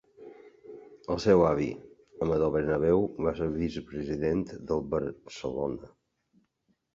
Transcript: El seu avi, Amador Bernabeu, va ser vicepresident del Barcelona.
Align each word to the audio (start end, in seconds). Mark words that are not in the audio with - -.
El 1.15 1.19
seu 1.25 1.43
avi, 1.49 1.67
Amador 2.27 2.51
Bernabeu, 2.55 3.05
va 3.27 3.35
ser 3.41 3.51
vicepresident 3.59 4.43
del 4.73 4.83
Barcelona. 4.97 5.93